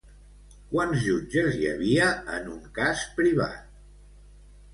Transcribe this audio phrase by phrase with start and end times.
[0.69, 2.07] Quants jutges hi havia
[2.39, 3.79] en un cas privat?